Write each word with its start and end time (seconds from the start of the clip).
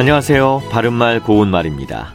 안녕하세요. 0.00 0.62
바른말 0.70 1.20
고운말입니다. 1.20 2.14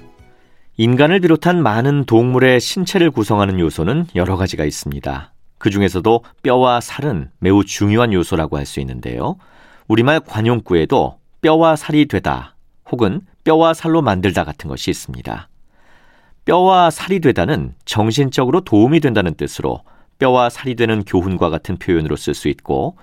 인간을 0.75 1.19
비롯한 1.19 1.61
많은 1.61 2.05
동물의 2.05 2.59
신체를 2.59 3.11
구성하는 3.11 3.59
요소는 3.59 4.07
여러 4.15 4.37
가지가 4.37 4.65
있습니다. 4.65 5.31
그 5.59 5.69
중에서도 5.69 6.23
뼈와 6.41 6.81
살은 6.81 7.29
매우 7.37 7.63
중요한 7.63 8.11
요소라고 8.11 8.57
할 8.57 8.65
수 8.65 8.79
있는데요. 8.79 9.35
우리말 9.87 10.21
관용구에도 10.21 11.19
뼈와 11.41 11.75
살이 11.75 12.07
되다 12.07 12.55
혹은 12.89 13.21
뼈와 13.43 13.75
살로 13.75 14.01
만들다 14.01 14.45
같은 14.45 14.67
것이 14.67 14.89
있습니다. 14.89 15.47
뼈와 16.45 16.89
살이 16.89 17.19
되다는 17.19 17.75
정신적으로 17.85 18.61
도움이 18.61 18.99
된다는 18.99 19.35
뜻으로 19.35 19.83
뼈와 20.17 20.49
살이 20.49 20.73
되는 20.73 21.03
교훈과 21.03 21.51
같은 21.51 21.77
표현으로 21.77 22.15
쓸 22.15 22.33
수 22.33 22.47
있고 22.47 22.97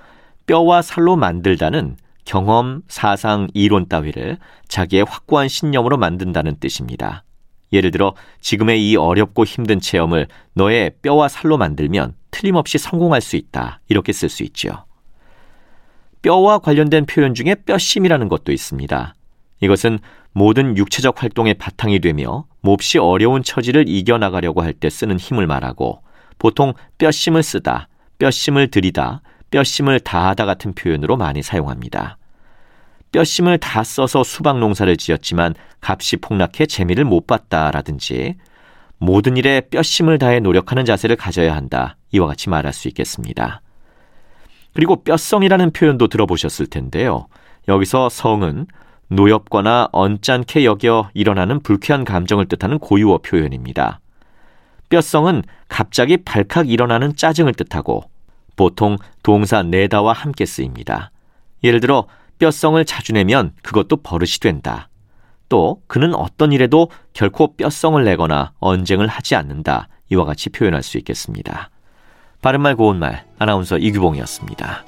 뼈와 0.46 0.82
살로 0.82 1.14
만들다는 1.14 1.98
경험, 2.24 2.82
사상, 2.88 3.48
이론 3.54 3.88
따위를 3.88 4.38
자기의 4.68 5.04
확고한 5.04 5.48
신념으로 5.48 5.96
만든다는 5.96 6.56
뜻입니다. 6.60 7.24
예를 7.72 7.90
들어 7.90 8.14
지금의 8.40 8.88
이 8.88 8.96
어렵고 8.96 9.44
힘든 9.44 9.80
체험을 9.80 10.28
너의 10.54 10.92
뼈와 11.02 11.28
살로 11.28 11.56
만들면 11.56 12.14
틀림없이 12.30 12.78
성공할 12.78 13.20
수 13.20 13.36
있다. 13.36 13.80
이렇게 13.88 14.12
쓸 14.12 14.28
수 14.28 14.42
있죠. 14.44 14.84
뼈와 16.20 16.58
관련된 16.58 17.06
표현 17.06 17.34
중에 17.34 17.54
뼈심이라는 17.66 18.28
것도 18.28 18.52
있습니다. 18.52 19.14
이것은 19.60 19.98
모든 20.32 20.76
육체적 20.76 21.22
활동의 21.22 21.54
바탕이 21.54 22.00
되며 22.00 22.44
몹시 22.60 22.98
어려운 22.98 23.42
처지를 23.42 23.88
이겨나가려고 23.88 24.62
할 24.62 24.72
때 24.72 24.88
쓰는 24.88 25.18
힘을 25.18 25.46
말하고 25.46 26.02
보통 26.38 26.74
뼈심을 26.98 27.42
쓰다, 27.42 27.88
뼈심을 28.18 28.68
들이다, 28.70 29.22
뼈심을 29.52 30.00
다하다 30.00 30.46
같은 30.46 30.72
표현으로 30.72 31.16
많이 31.16 31.42
사용합니다. 31.42 32.16
뼈심을 33.12 33.58
다 33.58 33.84
써서 33.84 34.24
수박 34.24 34.58
농사를 34.58 34.96
지었지만 34.96 35.54
값이 35.80 36.16
폭락해 36.16 36.66
재미를 36.66 37.04
못 37.04 37.26
봤다라든지 37.26 38.36
모든 38.98 39.36
일에 39.36 39.60
뼈심을 39.60 40.18
다해 40.18 40.40
노력하는 40.40 40.84
자세를 40.84 41.16
가져야 41.16 41.54
한다. 41.54 41.96
이와 42.12 42.26
같이 42.26 42.48
말할 42.48 42.72
수 42.72 42.88
있겠습니다. 42.88 43.60
그리고 44.74 45.04
뼈성이라는 45.04 45.72
표현도 45.72 46.08
들어보셨을 46.08 46.66
텐데요. 46.66 47.26
여기서 47.68 48.08
성은 48.08 48.66
노엽거나 49.08 49.90
언짢게 49.92 50.64
여겨 50.64 51.10
일어나는 51.12 51.60
불쾌한 51.60 52.04
감정을 52.04 52.46
뜻하는 52.46 52.78
고유어 52.78 53.18
표현입니다. 53.18 54.00
뼈성은 54.88 55.42
갑자기 55.68 56.16
발칵 56.16 56.70
일어나는 56.70 57.16
짜증을 57.16 57.52
뜻하고 57.52 58.04
보통 58.56 58.96
동사 59.22 59.62
내다와 59.62 60.12
함께 60.12 60.46
쓰입니다. 60.46 61.10
예를 61.64 61.80
들어 61.80 62.06
뼈성을 62.38 62.84
자주 62.84 63.12
내면 63.12 63.52
그것도 63.62 63.98
버릇이 63.98 64.32
된다. 64.40 64.88
또 65.48 65.82
그는 65.86 66.14
어떤 66.14 66.50
일에도 66.52 66.90
결코 67.12 67.56
뼈성을 67.56 68.02
내거나 68.02 68.52
언쟁을 68.58 69.06
하지 69.06 69.34
않는다. 69.36 69.88
이와 70.10 70.24
같이 70.24 70.50
표현할 70.50 70.82
수 70.82 70.98
있겠습니다. 70.98 71.70
바른말 72.40 72.74
고운말 72.74 73.26
아나운서 73.38 73.78
이규봉이었습니다. 73.78 74.84